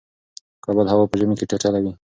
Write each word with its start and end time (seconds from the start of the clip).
کابل 0.65 0.85
هوا 0.91 1.05
په 1.09 1.15
ژمی 1.19 1.35
کی 1.39 1.45
چټله 1.51 1.79
وی 1.83 1.91